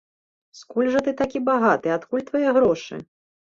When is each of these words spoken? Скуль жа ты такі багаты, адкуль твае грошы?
Скуль 0.59 0.89
жа 0.95 1.03
ты 1.09 1.13
такі 1.19 1.43
багаты, 1.51 1.87
адкуль 1.99 2.27
твае 2.33 2.49
грошы? 2.59 2.95